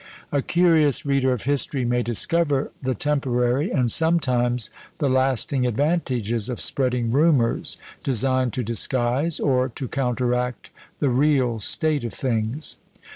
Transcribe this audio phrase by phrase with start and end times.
[0.31, 6.59] A curious reader of history may discover the temporary and sometimes the lasting advantages of
[6.59, 12.77] spreading rumours designed to disguise, or to counteract the real state of things.